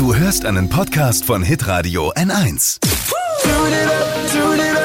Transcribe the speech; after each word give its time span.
Du 0.00 0.14
hörst 0.14 0.46
einen 0.46 0.70
Podcast 0.70 1.26
von 1.26 1.42
Hitradio 1.42 2.10
N1. 2.14 2.78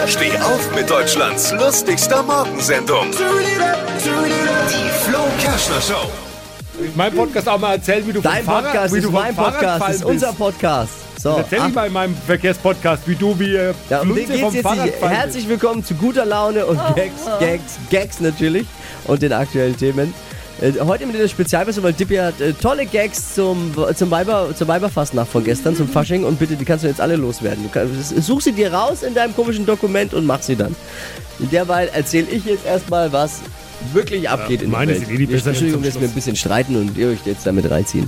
Steh 0.08 0.38
auf 0.40 0.76
mit 0.76 0.90
Deutschlands 0.90 1.54
lustigster 1.54 2.22
Morgensendung. 2.22 3.05
Die 3.12 3.15
Flo 5.05 5.20
Kerschner 5.39 5.79
Show. 5.79 6.12
Mein 6.96 7.15
Podcast 7.15 7.47
auch 7.47 7.57
mal 7.57 7.75
erzählen, 7.75 8.05
wie 8.05 8.12
du 8.12 8.20
Dein 8.20 8.43
vom 8.43 8.55
Fahrrad, 8.55 8.65
Podcast 8.65 8.93
wie 8.93 8.97
ist 8.97 9.05
du 9.05 9.12
vom 9.12 9.21
mein 9.21 9.33
Fahrrad 9.33 9.59
Podcast, 9.62 9.96
ist 9.96 10.04
unser. 10.04 10.33
Podcast. 10.33 10.91
So, 11.18 11.38
Erzähl 11.38 11.59
ach, 11.61 11.70
ich 11.70 11.75
mal 11.75 11.88
in 11.88 11.93
meinem 11.93 12.18
Verkehrspodcast, 12.18 13.07
wie 13.07 13.16
du 13.16 13.39
wie 13.39 13.55
äh, 13.55 13.73
ja, 13.89 14.02
um 14.02 14.13
den 14.13 14.25
Flunze 14.25 14.32
geht's 14.34 14.41
vom 14.41 14.54
jetzt 14.54 14.63
Fahrrad 14.63 15.00
bist. 15.00 15.02
Herzlich 15.02 15.47
willkommen 15.47 15.86
zu 15.86 15.95
guter 15.95 16.25
Laune 16.25 16.66
und 16.66 16.77
Gags, 16.93 17.21
Gags, 17.39 17.79
Gags 17.89 18.20
natürlich 18.20 18.68
und 19.05 19.21
den 19.21 19.32
aktuellen 19.32 19.77
Themen. 19.77 20.13
Äh, 20.62 20.74
Heute 20.80 21.06
mit 21.06 21.18
der 21.18 21.28
Spezialversion, 21.28 21.84
weil 21.84 21.94
Dippy 21.94 22.16
hat 22.16 22.40
äh, 22.40 22.54
tolle 22.54 22.86
Gags 22.86 23.36
zum, 23.36 23.74
zum 23.96 24.12
Weiber, 24.12 24.50
zur 24.55 24.68
Weiberfastnacht 24.68 25.30
von 25.30 25.44
gestern, 25.44 25.76
zum 25.76 25.88
Fasching 25.88 26.24
und 26.24 26.40
bitte, 26.40 26.55
die 26.55 26.66
kannst 26.66 26.84
du 26.84 26.88
jetzt 26.88 27.02
alle 27.02 27.16
loswerden. 27.16 27.63
Du 27.63 27.70
kannst, 27.70 28.23
such 28.23 28.41
sie 28.41 28.52
dir 28.52 28.73
raus 28.73 29.04
in 29.04 29.13
deinem 29.13 29.36
komischen 29.36 29.66
Dokument 29.66 30.13
und 30.13 30.26
mach 30.26 30.41
sie 30.41 30.55
dann. 30.55 30.76
Derweil 31.40 31.90
erzähle 31.94 32.27
ich 32.32 32.46
jetzt 32.46 32.66
erstmal, 32.66 33.12
was 33.12 33.41
wirklich 33.94 34.30
abgeht 34.30 34.62
in 34.62 34.71
meine 34.71 34.94
der 34.94 35.07
Welt. 35.07 35.20
die 35.20 35.25
besseren 35.25 35.49
Entschuldigung, 35.53 35.84
dass 35.84 35.99
wir 35.99 36.07
ein 36.07 36.13
bisschen 36.13 36.35
streiten 36.35 36.76
und 36.76 36.98
ihr 36.98 37.09
euch 37.09 37.26
jetzt 37.26 37.45
damit 37.45 37.70
reinziehen. 37.70 38.07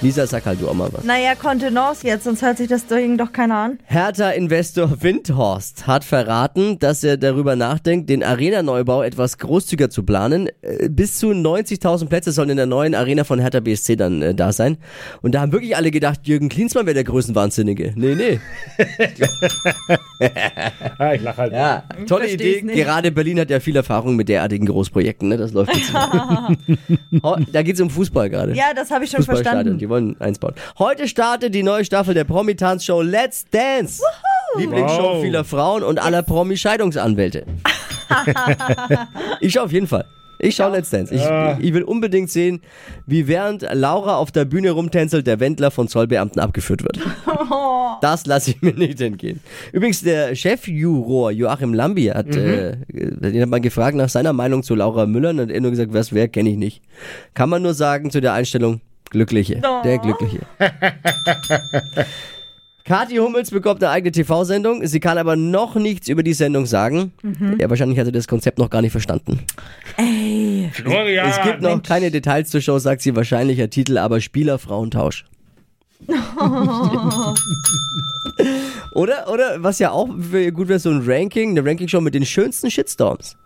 Lisa, 0.00 0.26
sag 0.26 0.46
halt 0.46 0.60
du 0.60 0.68
auch 0.68 0.74
mal 0.74 0.88
was. 0.92 1.04
Naja, 1.04 1.34
Kontenance 1.34 2.06
jetzt, 2.06 2.24
sonst 2.24 2.42
hört 2.42 2.58
sich 2.58 2.68
das 2.68 2.86
Ding 2.86 3.16
doch 3.18 3.32
keiner 3.32 3.56
an. 3.56 3.78
Hertha-Investor 3.84 5.02
Windhorst 5.02 5.86
hat 5.86 6.04
verraten, 6.04 6.78
dass 6.78 7.02
er 7.04 7.16
darüber 7.16 7.56
nachdenkt, 7.56 8.08
den 8.08 8.22
Arena-Neubau 8.22 9.02
etwas 9.02 9.38
großzügiger 9.38 9.90
zu 9.90 10.02
planen. 10.04 10.48
Äh, 10.62 10.88
Bis 10.88 11.18
zu 11.18 11.30
90.000 11.30 12.06
Plätze 12.06 12.32
sollen 12.32 12.50
in 12.50 12.56
der 12.56 12.66
neuen 12.66 12.94
Arena 12.94 13.24
von 13.24 13.38
Hertha 13.40 13.60
BSC 13.60 13.96
dann 13.96 14.22
äh, 14.22 14.34
da 14.34 14.52
sein. 14.52 14.78
Und 15.22 15.34
da 15.34 15.40
haben 15.40 15.52
wirklich 15.52 15.76
alle 15.76 15.90
gedacht, 15.90 16.20
Jürgen 16.24 16.48
Klinsmann 16.48 16.86
wäre 16.86 16.94
der 16.94 17.04
Größenwahnsinnige. 17.04 17.92
Nee, 17.96 18.14
nee. 18.14 18.40
Ich 21.14 21.22
lach 21.22 21.36
halt. 21.36 21.52
Ja, 21.52 21.84
tolle 22.06 22.28
versteh's 22.28 22.58
Idee. 22.58 22.66
nicht. 22.66 22.76
Gerade 22.76 23.10
Berlin 23.12 23.38
hat 23.40 23.50
ja 23.50 23.60
viel 23.60 23.76
Erfahrung 23.76 24.16
mit 24.16 24.28
derartigen 24.28 24.66
Großprojekten. 24.66 25.28
Ne? 25.28 25.36
Das 25.36 25.52
läuft 25.52 25.74
jetzt. 25.74 25.92
Da 27.52 27.62
geht 27.62 27.74
es 27.76 27.80
um 27.80 27.90
Fußball 27.90 28.28
gerade. 28.30 28.54
Ja, 28.54 28.74
das 28.74 28.90
habe 28.90 29.04
ich 29.04 29.10
schon 29.10 29.22
verstanden. 29.22 29.78
die 29.78 29.88
wollen 29.88 30.20
eins 30.20 30.38
bauen. 30.38 30.54
Heute 30.78 31.08
startet 31.08 31.54
die 31.54 31.62
neue 31.62 31.84
Staffel 31.84 32.14
der 32.14 32.24
Promi-Tanz-Show 32.24 33.02
Let's 33.02 33.46
Dance. 33.50 34.02
Lieblingsshow 34.56 35.14
Wow. 35.14 35.22
vieler 35.22 35.44
Frauen 35.44 35.82
und 35.82 35.98
aller 35.98 36.22
Promi-Scheidungsanwälte. 36.22 37.44
ich 39.40 39.58
auf 39.58 39.72
jeden 39.72 39.86
Fall. 39.86 40.04
Ich 40.38 40.56
schau 40.56 40.70
Let's 40.70 40.90
Dance. 40.90 41.14
Ich, 41.14 41.22
ich 41.64 41.74
will 41.74 41.82
unbedingt 41.82 42.30
sehen, 42.30 42.60
wie 43.06 43.26
während 43.26 43.66
Laura 43.72 44.16
auf 44.16 44.30
der 44.30 44.44
Bühne 44.44 44.70
rumtänzelt, 44.70 45.26
der 45.26 45.40
Wendler 45.40 45.70
von 45.70 45.88
Zollbeamten 45.88 46.40
abgeführt 46.40 46.82
wird. 46.82 46.98
Das 48.00 48.26
lasse 48.26 48.52
ich 48.52 48.62
mir 48.62 48.74
nicht 48.74 49.00
entgehen. 49.00 49.40
Übrigens, 49.72 50.02
der 50.02 50.36
Chefjuror 50.36 51.32
Joachim 51.32 51.74
Lambi 51.74 52.04
hat, 52.04 52.28
äh, 52.36 52.76
den 52.88 53.42
hat 53.42 53.48
man 53.48 53.60
gefragt 53.60 53.96
nach 53.96 54.08
seiner 54.08 54.32
Meinung 54.32 54.62
zu 54.62 54.76
Laura 54.76 55.04
Müller 55.06 55.30
und 55.30 55.40
hat 55.40 55.50
er 55.50 55.60
nur 55.60 55.72
gesagt, 55.72 55.92
was 55.92 56.12
wer 56.12 56.28
kenne 56.28 56.50
ich 56.50 56.56
nicht. 56.56 56.82
Kann 57.34 57.48
man 57.48 57.62
nur 57.62 57.74
sagen 57.74 58.12
zu 58.12 58.20
der 58.20 58.34
Einstellung, 58.34 58.80
Glückliche. 59.10 59.60
Der 59.84 59.98
Glückliche. 59.98 60.40
Kathi 62.84 63.16
Hummels 63.16 63.50
bekommt 63.50 63.82
eine 63.84 63.92
eigene 63.92 64.12
TV-Sendung. 64.12 64.86
Sie 64.86 64.98
kann 64.98 65.18
aber 65.18 65.36
noch 65.36 65.74
nichts 65.74 66.08
über 66.08 66.22
die 66.22 66.32
Sendung 66.32 66.64
sagen. 66.64 67.12
Ja, 67.58 67.68
wahrscheinlich 67.68 67.98
hat 67.98 68.06
sie 68.06 68.12
das 68.12 68.26
Konzept 68.26 68.58
noch 68.58 68.70
gar 68.70 68.80
nicht 68.80 68.92
verstanden. 68.92 69.40
Florian. 70.82 71.28
es 71.28 71.40
gibt 71.42 71.60
noch 71.62 71.82
keine 71.82 72.10
Details 72.10 72.50
zur 72.50 72.60
Show, 72.60 72.78
sagt 72.78 73.02
sie 73.02 73.14
wahrscheinlicher 73.16 73.70
Titel, 73.70 73.98
aber 73.98 74.20
Spieler-Frauentausch. 74.20 75.24
oder, 78.92 79.30
oder, 79.32 79.62
was 79.62 79.78
ja 79.78 79.90
auch 79.90 80.06
gut 80.08 80.68
wäre, 80.68 80.78
so 80.78 80.90
ein 80.90 81.02
Ranking, 81.04 81.50
eine 81.58 81.68
Ranking-Show 81.68 82.00
mit 82.00 82.14
den 82.14 82.24
schönsten 82.24 82.70
Shitstorms. 82.70 83.36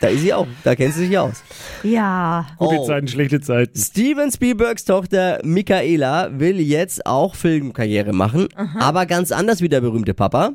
Da 0.00 0.08
ist 0.08 0.20
sie 0.20 0.32
auch, 0.32 0.46
da 0.62 0.74
kennt 0.76 0.94
sie 0.94 1.06
sich 1.06 1.18
aus. 1.18 1.42
Ja. 1.82 2.46
Gute 2.58 2.76
Oh. 2.76 2.86
Zeiten, 2.86 3.08
schlechte 3.08 3.40
Zeiten. 3.40 3.76
Steven 3.76 4.30
Spielbergs 4.30 4.84
Tochter 4.84 5.40
Michaela 5.42 6.28
will 6.38 6.60
jetzt 6.60 7.04
auch 7.06 7.34
Filmkarriere 7.34 8.12
machen, 8.12 8.48
aber 8.78 9.06
ganz 9.06 9.32
anders 9.32 9.60
wie 9.60 9.68
der 9.68 9.80
berühmte 9.80 10.14
Papa. 10.14 10.52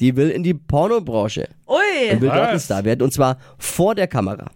Die 0.00 0.14
will 0.16 0.28
in 0.30 0.42
die 0.44 0.54
Pornobranche 0.54 1.48
und 1.64 1.74
Ui. 1.76 2.20
will 2.20 2.28
dort 2.28 2.50
ein? 2.50 2.60
Star 2.60 2.84
werden 2.84 3.02
und 3.02 3.12
zwar 3.12 3.38
vor 3.58 3.94
der 3.94 4.06
Kamera. 4.06 4.50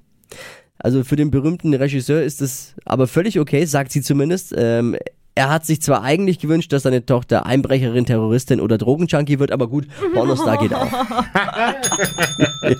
Also 0.82 1.04
für 1.04 1.14
den 1.14 1.30
berühmten 1.30 1.72
Regisseur 1.74 2.22
ist 2.22 2.40
das 2.40 2.74
aber 2.84 3.06
völlig 3.06 3.38
okay, 3.38 3.64
sagt 3.64 3.92
sie 3.92 4.02
zumindest. 4.02 4.52
Ähm, 4.56 4.96
er 5.34 5.48
hat 5.48 5.64
sich 5.64 5.80
zwar 5.80 6.02
eigentlich 6.02 6.40
gewünscht, 6.40 6.72
dass 6.72 6.82
seine 6.82 7.06
Tochter 7.06 7.46
Einbrecherin, 7.46 8.04
Terroristin 8.04 8.60
oder 8.60 8.76
Drogenjunkie 8.76 9.38
wird, 9.38 9.50
aber 9.50 9.66
gut, 9.68 9.86
Pornostar 10.12 10.58
geht 10.58 10.74
auch. 10.74 10.84
sie 10.84 12.74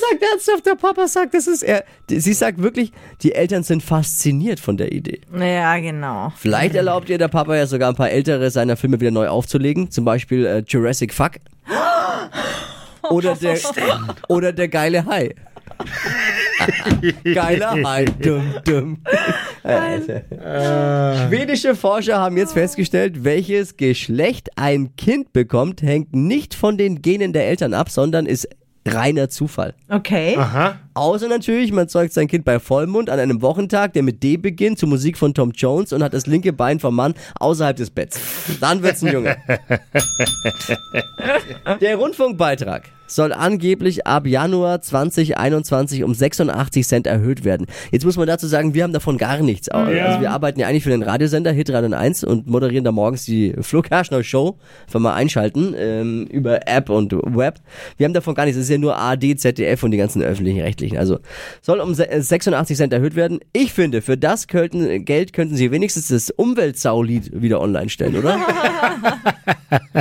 sagt 0.00 0.22
ernsthaft, 0.32 0.66
der 0.66 0.74
Papa 0.74 1.06
sagt, 1.06 1.34
das 1.34 1.46
ist 1.46 1.62
er. 1.62 1.84
Sie 2.08 2.32
sagt 2.32 2.60
wirklich, 2.60 2.90
die 3.22 3.34
Eltern 3.34 3.62
sind 3.62 3.84
fasziniert 3.84 4.58
von 4.58 4.76
der 4.76 4.90
Idee. 4.90 5.20
Ja, 5.38 5.78
genau. 5.78 6.32
Vielleicht 6.36 6.74
erlaubt 6.74 7.08
ihr 7.08 7.18
der 7.18 7.28
Papa 7.28 7.54
ja 7.54 7.66
sogar 7.68 7.90
ein 7.90 7.96
paar 7.96 8.10
ältere 8.10 8.50
seiner 8.50 8.76
Filme 8.76 8.98
wieder 8.98 9.12
neu 9.12 9.28
aufzulegen, 9.28 9.92
zum 9.92 10.04
Beispiel 10.04 10.44
äh, 10.44 10.64
Jurassic 10.66 11.14
Fuck. 11.14 11.32
Oder 13.10 13.34
der, 13.34 13.58
oder 14.28 14.52
der 14.52 14.68
geile 14.68 15.04
Hai. 15.04 15.34
Geiler 17.34 17.82
Hai. 17.84 18.04
Dumm, 18.04 18.54
dumm. 18.64 18.98
Äh, 19.64 20.00
Schwedische 21.28 21.74
Forscher 21.74 22.18
haben 22.18 22.36
jetzt 22.36 22.52
festgestellt, 22.52 23.24
welches 23.24 23.76
Geschlecht 23.76 24.50
ein 24.56 24.96
Kind 24.96 25.32
bekommt, 25.32 25.82
hängt 25.82 26.14
nicht 26.14 26.54
von 26.54 26.76
den 26.76 27.02
Genen 27.02 27.32
der 27.32 27.46
Eltern 27.48 27.74
ab, 27.74 27.90
sondern 27.90 28.26
ist 28.26 28.48
reiner 28.86 29.28
Zufall. 29.28 29.74
Okay. 29.88 30.36
Aha. 30.36 30.76
Außer 30.94 31.28
natürlich, 31.28 31.72
man 31.72 31.88
zeugt 31.88 32.12
sein 32.12 32.28
Kind 32.28 32.44
bei 32.44 32.58
Vollmond 32.58 33.08
an 33.08 33.18
einem 33.18 33.40
Wochentag, 33.40 33.94
der 33.94 34.02
mit 34.02 34.22
D 34.22 34.36
beginnt, 34.36 34.78
zur 34.78 34.90
Musik 34.90 35.16
von 35.16 35.32
Tom 35.32 35.52
Jones 35.52 35.92
und 35.92 36.02
hat 36.02 36.12
das 36.12 36.26
linke 36.26 36.52
Bein 36.52 36.80
vom 36.80 36.94
Mann 36.94 37.14
außerhalb 37.40 37.76
des 37.76 37.90
Betts. 37.90 38.20
Dann 38.60 38.82
wird's 38.82 39.02
ein 39.02 39.12
Junge. 39.12 39.36
Der 41.80 41.96
Rundfunkbeitrag 41.96 42.90
soll 43.14 43.32
angeblich 43.32 44.06
ab 44.06 44.26
Januar 44.26 44.80
2021 44.80 46.02
um 46.02 46.14
86 46.14 46.86
Cent 46.86 47.06
erhöht 47.06 47.44
werden. 47.44 47.66
Jetzt 47.90 48.04
muss 48.04 48.16
man 48.16 48.26
dazu 48.26 48.46
sagen, 48.46 48.74
wir 48.74 48.84
haben 48.84 48.92
davon 48.92 49.18
gar 49.18 49.38
nichts. 49.38 49.68
Also 49.68 50.20
wir 50.20 50.30
arbeiten 50.30 50.60
ja 50.60 50.66
eigentlich 50.66 50.84
für 50.84 50.90
den 50.90 51.02
Radiosender 51.02 51.52
Hitradio 51.52 51.96
1 51.96 52.24
und 52.24 52.46
moderieren 52.46 52.84
da 52.84 52.92
morgens 52.92 53.24
die 53.24 53.54
Flo 53.60 53.82
Kerschner 53.82 54.24
Show. 54.24 54.58
Einfach 54.86 55.00
mal 55.00 55.14
einschalten 55.14 55.74
ähm, 55.76 56.26
über 56.30 56.66
App 56.66 56.90
und 56.90 57.12
Web. 57.12 57.60
Wir 57.96 58.04
haben 58.04 58.14
davon 58.14 58.34
gar 58.34 58.44
nichts. 58.44 58.58
Es 58.58 58.64
ist 58.64 58.70
ja 58.70 58.78
nur 58.78 58.98
AD, 58.98 59.36
ZDF 59.36 59.82
und 59.82 59.90
die 59.90 59.98
ganzen 59.98 60.22
öffentlichen 60.22 60.60
Rechtlichen. 60.82 60.98
Also 60.98 61.18
soll 61.60 61.80
um 61.80 61.94
se- 61.94 62.10
äh, 62.10 62.20
86 62.20 62.76
Cent 62.76 62.92
erhöht 62.92 63.14
werden. 63.14 63.40
Ich 63.52 63.72
finde, 63.72 64.02
für 64.02 64.16
das 64.16 64.46
könnten, 64.48 65.04
Geld 65.04 65.32
könnten 65.32 65.56
sie 65.56 65.70
wenigstens 65.70 66.08
das 66.08 66.30
Umweltsaulied 66.30 67.30
wieder 67.40 67.60
online 67.60 67.88
stellen, 67.88 68.16
oder? 68.16 68.38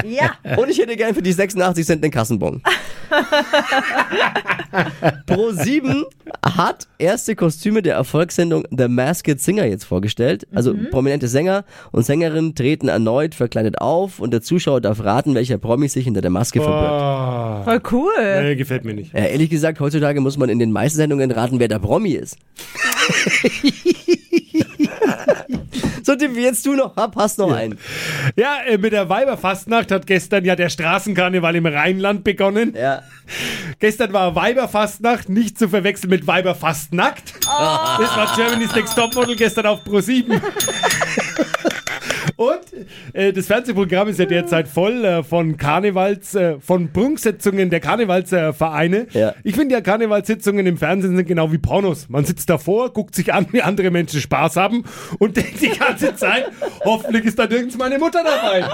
Ja. 0.06 0.32
Und 0.58 0.70
ich 0.70 0.80
hätte 0.80 0.96
gern 0.96 1.14
für 1.14 1.22
die 1.22 1.32
86 1.32 1.86
Cent 1.86 2.04
den 2.04 2.12
Kassenbon. 2.12 2.62
Pro 5.26 5.52
7 5.52 6.06
hat 6.46 6.88
erste 6.98 7.36
Kostüme 7.36 7.81
der 7.81 7.96
Erfolgssendung 7.96 8.66
The 8.76 8.88
Masked 8.88 9.42
Singer 9.42 9.66
jetzt 9.66 9.86
vorgestellt. 9.86 10.48
Also 10.54 10.74
prominente 10.92 11.28
Sänger 11.28 11.66
und 11.92 12.06
Sängerinnen 12.06 12.56
treten 12.56 12.88
erneut 12.88 13.36
verkleidet 13.36 13.80
auf 13.80 14.20
und 14.20 14.31
der 14.31 14.42
Zuschauer 14.42 14.81
darf 14.81 15.04
raten, 15.04 15.36
welcher 15.36 15.58
Promi 15.58 15.88
sich 15.88 16.06
hinter 16.06 16.22
der 16.22 16.31
Maske 16.31 16.62
verbirgt. 16.62 16.92
Oh. 16.92 17.64
Voll 17.64 17.81
cool. 17.92 18.44
Nee, 18.44 18.56
gefällt 18.56 18.86
mir 18.86 18.94
nicht. 18.94 19.14
Ja, 19.14 19.26
ehrlich 19.26 19.50
gesagt, 19.50 19.80
heutzutage 19.80 20.22
muss 20.22 20.38
man 20.38 20.50
in 20.50 20.60
den 20.60 20.72
meisten 20.72 20.98
Sendungen 20.98 21.31
raten, 21.31 21.60
wer 21.60 21.68
der 21.68 21.80
Promi 21.80 22.12
ist. 22.12 22.38
so, 26.12 26.18
Tim, 26.18 26.36
wie 26.36 26.42
jetzt 26.42 26.66
du 26.66 26.74
noch 26.74 26.96
hab, 26.96 27.16
hast 27.16 27.38
noch 27.38 27.52
einen. 27.54 27.78
Ja, 28.36 28.58
äh, 28.68 28.78
mit 28.78 28.92
der 28.92 29.08
Weiberfastnacht 29.08 29.92
hat 29.92 30.08
gestern 30.08 30.44
ja 30.44 30.56
der 30.56 30.69
Straßenkarneval 30.69 31.56
im 31.56 31.66
Rheinland 31.66 32.24
begonnen. 32.24 32.75
Ja. 32.75 33.04
Gestern 33.80 34.12
war 34.12 34.36
Weiberfastnacht, 34.36 35.30
nicht 35.30 35.58
zu 35.58 35.69
verwechseln 35.69 36.10
mit 36.10 36.28
Weiberfastnackt. 36.28 37.34
Das 37.46 38.18
war 38.18 38.34
Germany's 38.36 38.75
Next 38.75 38.96
Topmodel 38.96 39.38
gestern 39.38 39.68
auf 39.68 39.86
Pro7. 39.86 40.34
Und 40.34 40.42
äh, 43.13 43.34
das 43.34 43.48
Fernsehprogramm 43.48 44.08
ist 44.08 44.19
ja 44.19 44.25
derzeit 44.25 44.68
voll 44.68 45.04
äh, 45.04 45.24
von 45.24 45.58
Karnevals, 45.58 46.36
äh, 46.36 46.60
von 46.60 46.92
Prunksetzungen 46.92 47.69
der 47.69 47.80
Karnevalsvereine. 47.80 49.08
Ja. 49.12 49.34
Ich 49.44 49.56
finde 49.56 49.75
ja 49.75 49.81
Karnevalssitzungen 49.81 50.66
im 50.66 50.78
Fernsehen 50.78 51.16
sind 51.16 51.28
genau 51.28 51.52
wie 51.52 51.58
Pornos. 51.58 52.10
Man 52.10 52.25
sitzt 52.25 52.50
davor, 52.50 52.94
guckt 52.94 53.16
sich 53.16 53.34
an, 53.34 53.48
wie 53.52 53.62
andere 53.62 53.92
Menschen 53.92 54.22
Spaß 54.22 54.56
haben 54.56 54.84
und 55.19 55.38
denkt 55.38 55.62
die 55.62 55.69
ganze 55.69 56.16
Zeit, 56.16 56.46
hoffentlich 56.84 57.25
ist 57.25 57.40
da 57.40 57.48
nirgends 57.48 57.78
meine 57.78 58.00
Mutter 58.00 58.24
dabei. 58.24 58.62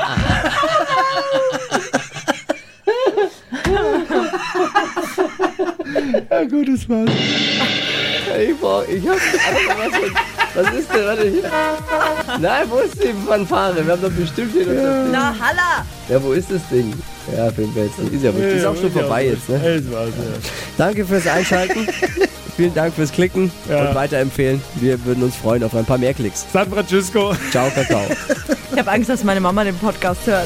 ja 6.30 6.44
gut, 6.44 6.68
das 6.68 6.88
war's. 6.90 7.10
Ich 8.40 8.60
brauch, 8.60 8.84
ich 8.88 9.08
hab, 9.08 9.16
was, 9.16 9.92
was 10.56 10.74
ist 10.74 10.94
denn, 10.94 11.06
warte 11.06 11.30
hier. 11.30 11.44
Nein, 12.40 12.68
wo 12.70 12.78
ist 12.80 13.02
die 13.02 13.14
Fanfare? 13.28 13.86
Wir 13.86 13.92
haben 13.94 14.02
doch 14.02 14.12
bestimmt 14.12 14.52
hier 14.54 14.74
ja. 14.74 15.06
Na, 15.12 15.36
Halla! 15.40 15.86
Ja, 16.10 16.22
wo 16.24 16.32
ist 16.34 16.52
das 16.52 16.62
Ding? 16.70 16.94
Ja, 17.36 17.50
finden 17.52 17.76
wir 17.76 17.86
jetzt 17.86 18.00
nicht. 18.00 18.14
Ist 18.14 18.24
ja 18.24 18.34
wurscht. 18.34 18.56
Ist 18.56 18.66
auch 18.66 18.76
schon 18.76 18.92
vorbei 18.92 19.26
jetzt, 19.28 19.50
ne? 19.50 19.82
War's, 19.92 20.10
ja. 20.10 20.50
Danke 20.78 21.06
fürs 21.06 21.28
Einschalten. 21.28 21.88
Vielen 22.56 22.74
Dank 22.74 22.94
fürs 22.96 23.12
Klicken 23.12 23.52
Ja. 23.70 23.90
und 23.90 23.96
weiterempfehlen. 23.96 24.62
Wir 24.76 25.04
würden 25.06 25.24
uns 25.24 25.36
freuen 25.36 25.64
auf 25.64 25.76
ein 25.76 25.86
paar 25.86 25.98
mehr 25.98 26.14
Klicks. 26.14 26.46
San 26.52 26.70
Francisco. 26.72 27.34
Ciao, 27.52 27.70
Kakao. 27.70 28.02
Ich 28.72 28.78
habe 28.80 28.92
Angst, 28.92 29.10
dass 29.10 29.24
meine 29.24 29.40
Mama 29.40 29.64
den 29.64 29.76
Podcast 29.78 30.20
hört. 30.28 30.46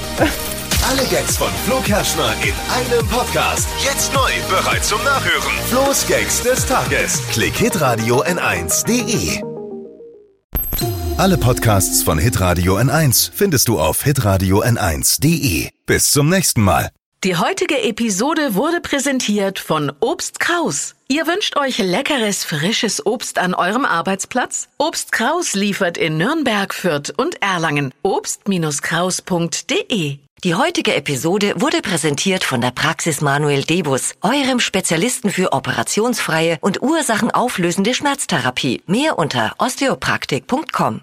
Alle 0.90 1.04
Gags 1.10 1.36
von 1.38 1.50
Flo 1.66 1.82
Kerschner 1.82 2.34
in 2.44 2.54
einem 2.96 3.06
Podcast. 3.10 3.68
Jetzt 3.84 4.14
neu, 4.14 4.32
bereit 4.50 4.86
zum 4.86 5.04
Nachhören. 5.04 5.52
Flo's 5.70 6.06
Gags 6.08 6.42
des 6.42 6.66
Tages. 6.66 7.22
Klick 7.32 7.56
Hitradio 7.58 8.24
N1.de. 8.24 9.51
Alle 11.22 11.38
Podcasts 11.38 12.02
von 12.02 12.18
Hitradio 12.18 12.78
N1 12.78 13.30
findest 13.32 13.68
du 13.68 13.80
auf 13.80 14.04
hitradio 14.04 14.64
n1.de. 14.64 15.70
Bis 15.86 16.10
zum 16.10 16.30
nächsten 16.30 16.64
Mal. 16.64 16.90
Die 17.24 17.36
heutige 17.36 17.84
Episode 17.84 18.56
wurde 18.56 18.82
präsentiert 18.82 19.60
von 19.60 19.92
Obst 20.00 20.40
Kraus. 20.40 20.96
Ihr 21.10 21.28
wünscht 21.28 21.58
euch 21.58 21.78
leckeres, 21.78 22.44
frisches 22.44 23.06
Obst 23.06 23.38
an 23.38 23.54
eurem 23.54 23.86
Arbeitsplatz? 23.86 24.68
Obst 24.80 25.12
Kraus 25.12 25.54
liefert 25.54 26.00
in 26.00 26.18
Nürnberg, 26.18 26.74
Fürth 26.74 27.14
und 27.16 27.40
Erlangen. 27.40 27.94
Obst-Kraus.de 28.02 30.18
Die 30.44 30.56
heutige 30.56 30.96
Episode 30.96 31.54
wurde 31.58 31.84
präsentiert 31.84 32.44
von 32.44 32.62
der 32.62 32.72
Praxis 32.72 33.22
Manuel 33.22 33.62
Debus, 33.62 34.16
eurem 34.22 34.60
Spezialisten 34.60 35.30
für 35.30 35.54
operationsfreie 35.54 36.58
und 36.62 36.82
ursachenauflösende 36.82 37.94
Schmerztherapie. 37.94 38.82
Mehr 38.88 39.20
unter 39.20 39.54
osteopraktik.com. 39.60 41.02